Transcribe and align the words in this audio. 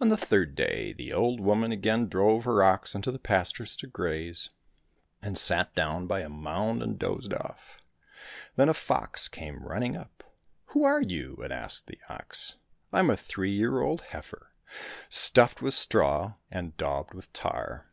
On 0.00 0.08
the 0.08 0.16
third 0.16 0.54
day 0.54 0.92
the 0.92 1.12
old 1.12 1.40
woman 1.40 1.72
again 1.72 2.06
drove 2.06 2.44
her 2.44 2.62
ox 2.62 2.94
into 2.94 3.10
the 3.10 3.18
pastures 3.18 3.74
to 3.78 3.88
graze, 3.88 4.50
and 5.20 5.36
sat 5.36 5.74
down 5.74 6.06
by 6.06 6.20
a 6.20 6.28
mound 6.28 6.80
and 6.80 6.96
dozed 6.96 7.34
off. 7.34 7.78
Then 8.54 8.68
a 8.68 8.72
fox 8.72 9.26
came 9.26 9.64
running 9.66 9.96
up." 9.96 10.22
Who 10.66 10.84
are 10.84 11.02
you?" 11.02 11.34
it 11.44 11.50
asked 11.50 11.88
the 11.88 11.98
ox. 12.08 12.54
—"I'm 12.92 13.10
a 13.10 13.16
three 13.16 13.50
year 13.50 13.80
old 13.80 14.02
heifer, 14.02 14.52
stuffed 15.08 15.60
with 15.60 15.74
straw 15.74 16.34
and 16.52 16.76
daubed 16.76 17.12
with 17.12 17.32
tar." 17.32 17.90